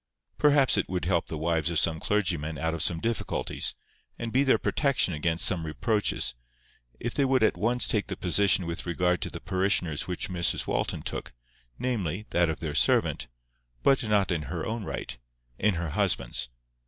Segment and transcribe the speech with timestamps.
[0.39, 3.75] Perhaps it would help the wives of some clergymen out of some difficulties,
[4.17, 6.33] and be their protection against some reproaches,
[6.99, 10.65] if they would at once take the position with regard to the parishioners which Mrs
[10.65, 11.33] Walton took,
[11.77, 13.27] namely, that of their servant,
[13.83, 16.49] but not in her own right—in her husband's.